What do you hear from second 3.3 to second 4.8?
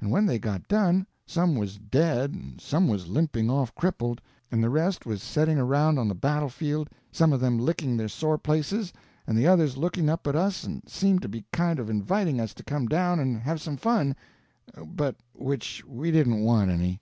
off crippled, and the